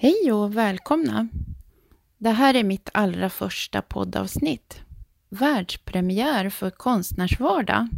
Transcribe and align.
Hej 0.00 0.32
och 0.32 0.56
välkomna! 0.56 1.28
Det 2.18 2.30
här 2.30 2.54
är 2.54 2.64
mitt 2.64 2.90
allra 2.94 3.30
första 3.30 3.82
poddavsnitt. 3.82 4.80
Världspremiär 5.28 6.50
för 6.50 6.70
Konstnärsvardag. 6.70 7.88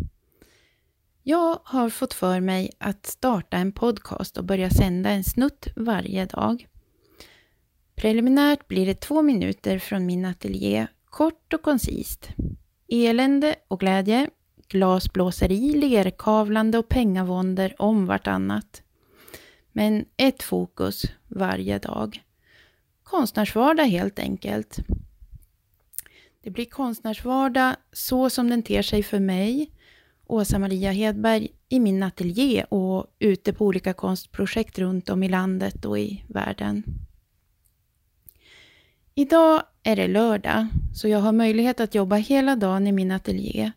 Jag 1.23 1.59
har 1.65 1.91
fått 1.91 2.15
för 2.15 2.41
mig 2.41 2.71
att 2.79 3.07
starta 3.07 3.57
en 3.57 3.73
podcast 3.73 4.37
och 4.37 4.45
börja 4.45 4.71
sända 4.71 5.11
en 5.11 5.25
snutt 5.25 5.67
varje 5.77 6.27
dag. 6.27 6.69
Preliminärt 7.95 8.69
blir 8.69 8.87
det 8.87 9.01
två 9.01 9.23
minuter 9.23 9.79
från 9.79 10.07
min 10.07 10.25
ateljé, 10.25 10.87
kort 11.05 11.53
och 11.53 11.63
koncist. 11.63 12.29
Elände 12.89 13.55
och 13.69 13.81
glädje, 13.81 14.31
glasblåseri, 14.69 15.75
lerkavlande 15.75 16.79
och 16.79 16.89
pengavåndor 16.89 17.75
om 17.79 18.07
vartannat. 18.07 18.83
Men 19.73 20.05
ett 20.17 20.43
fokus 20.43 21.05
varje 21.29 21.79
dag. 21.79 22.23
Konstnärsvardag 23.03 23.85
helt 23.85 24.19
enkelt. 24.19 24.79
Det 26.43 26.51
blir 26.51 26.65
konstnärsvardag 26.65 27.77
så 27.93 28.31
som 28.31 28.51
den 28.51 28.63
ter 28.63 28.83
sig 28.83 29.03
för 29.03 29.21
mig, 29.21 29.71
Åsa-Maria 30.27 30.91
Hedberg, 30.91 31.49
i 31.69 31.81
min 31.81 32.03
ateljé 32.03 32.65
och 32.65 33.07
ute 33.19 33.53
på 33.53 33.67
olika 33.67 33.93
konstprojekt 33.93 34.79
runt 34.79 35.11
om 35.11 35.23
i 35.23 35.29
landet 35.29 35.85
och 35.85 35.99
i 35.99 36.25
världen. 36.29 36.85
Idag 39.15 39.63
är 39.83 39.97
det 39.97 40.09
lördag, 40.09 40.67
så 40.95 41.09
jag 41.09 41.19
har 41.19 41.33
möjlighet 41.33 41.81
att 41.81 41.95
jobba 41.95 42.17
hela 42.17 42.57
dagen 42.57 42.87
i 42.87 42.93
min 42.93 43.11
ateljé. 43.11 43.73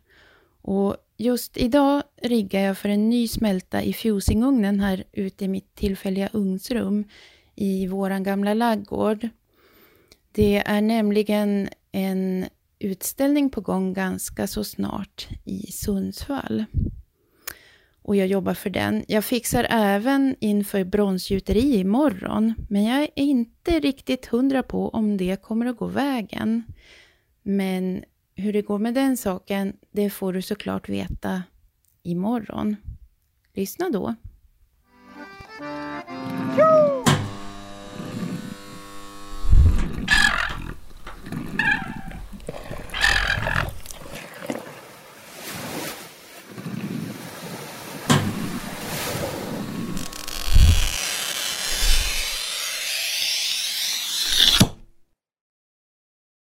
Och 0.62 0.96
just 1.16 1.56
idag 1.56 2.02
riggar 2.22 2.60
jag 2.60 2.78
för 2.78 2.88
en 2.88 3.10
ny 3.10 3.28
smälta 3.28 3.82
i 3.82 3.92
fusingugnen 3.92 4.80
här 4.80 5.04
ute 5.12 5.44
i 5.44 5.48
mitt 5.48 5.74
tillfälliga 5.74 6.28
ugnsrum 6.32 7.04
i 7.54 7.86
våran 7.86 8.22
gamla 8.22 8.54
laggård. 8.54 9.28
Det 10.32 10.62
är 10.66 10.80
nämligen 10.80 11.68
en 11.92 12.44
utställning 12.78 13.50
på 13.50 13.60
gång 13.60 13.92
ganska 13.92 14.46
så 14.46 14.64
snart 14.64 15.28
i 15.44 15.72
Sundsvall. 15.72 16.64
Och 18.02 18.16
jag 18.16 18.26
jobbar 18.26 18.54
för 18.54 18.70
den. 18.70 19.04
Jag 19.08 19.24
fixar 19.24 19.66
även 19.70 20.36
inför 20.40 20.84
bronsgjuteri 20.84 21.76
imorgon, 21.76 22.54
men 22.68 22.84
jag 22.84 23.02
är 23.02 23.10
inte 23.14 23.80
riktigt 23.80 24.26
hundra 24.26 24.62
på 24.62 24.88
om 24.88 25.16
det 25.16 25.42
kommer 25.42 25.66
att 25.66 25.76
gå 25.76 25.86
vägen. 25.86 26.62
Men 27.42 28.04
hur 28.34 28.52
det 28.52 28.62
går 28.62 28.78
med 28.78 28.94
den 28.94 29.16
saken, 29.16 29.76
det 29.92 30.10
får 30.10 30.32
du 30.32 30.42
såklart 30.42 30.88
veta 30.88 31.42
imorgon. 32.04 32.76
Lyssna 33.52 33.90
då. 33.90 34.14